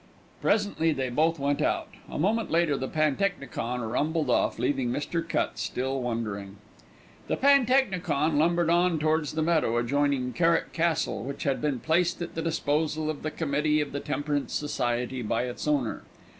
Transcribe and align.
Presently 0.41 0.93
they 0.93 1.09
both 1.11 1.37
went 1.37 1.61
out. 1.61 1.89
A 2.09 2.17
moment 2.17 2.49
later 2.49 2.75
the 2.75 2.87
pantechnicon 2.87 3.81
rumbled 3.81 4.31
off, 4.31 4.57
leaving 4.57 4.89
Mr. 4.89 5.21
Cutts 5.29 5.61
still 5.61 6.01
wondering. 6.01 6.55
The 7.27 7.37
pantechnicon 7.37 8.39
lumbered 8.39 8.71
on 8.71 8.97
towards 8.97 9.33
the 9.33 9.43
meadow 9.43 9.77
adjoining 9.77 10.33
Kerrick 10.33 10.73
Castle, 10.73 11.21
which 11.23 11.43
had 11.43 11.61
been 11.61 11.79
placed 11.81 12.19
at 12.19 12.33
the 12.33 12.41
disposal 12.41 13.11
of 13.11 13.21
the 13.21 13.29
committee 13.29 13.79
of 13.79 13.91
the 13.91 13.99
Temperance 13.99 14.53
Society 14.53 15.21
by 15.21 15.43
its 15.43 15.67
owner. 15.67 16.01